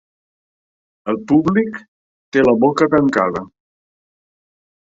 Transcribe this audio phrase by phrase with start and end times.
[1.13, 1.77] El públic
[2.37, 3.45] té la boca tancada.